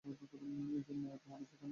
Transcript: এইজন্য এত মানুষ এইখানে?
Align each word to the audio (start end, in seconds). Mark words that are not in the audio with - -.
এইজন্য 0.05 1.03
এত 1.07 1.23
মানুষ 1.27 1.47
এইখানে? 1.51 1.69